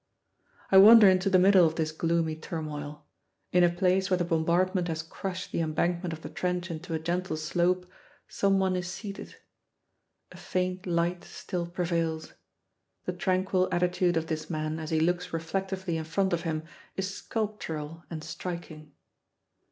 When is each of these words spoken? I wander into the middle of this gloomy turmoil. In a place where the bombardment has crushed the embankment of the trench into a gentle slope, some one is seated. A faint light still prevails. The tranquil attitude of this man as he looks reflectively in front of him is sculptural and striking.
I 0.71 0.79
wander 0.79 1.07
into 1.07 1.29
the 1.29 1.37
middle 1.37 1.63
of 1.67 1.75
this 1.75 1.91
gloomy 1.91 2.35
turmoil. 2.35 3.05
In 3.51 3.63
a 3.63 3.69
place 3.69 4.09
where 4.09 4.17
the 4.17 4.25
bombardment 4.25 4.87
has 4.87 5.03
crushed 5.03 5.51
the 5.51 5.59
embankment 5.61 6.11
of 6.11 6.23
the 6.23 6.29
trench 6.29 6.71
into 6.71 6.95
a 6.95 6.99
gentle 6.99 7.37
slope, 7.37 7.85
some 8.27 8.57
one 8.57 8.75
is 8.75 8.87
seated. 8.87 9.35
A 10.31 10.37
faint 10.37 10.87
light 10.87 11.23
still 11.23 11.67
prevails. 11.67 12.33
The 13.05 13.13
tranquil 13.13 13.69
attitude 13.71 14.17
of 14.17 14.25
this 14.25 14.49
man 14.49 14.79
as 14.79 14.89
he 14.89 14.99
looks 14.99 15.31
reflectively 15.33 15.97
in 15.97 16.03
front 16.05 16.33
of 16.33 16.41
him 16.41 16.63
is 16.97 17.13
sculptural 17.15 18.03
and 18.09 18.23
striking. 18.23 18.93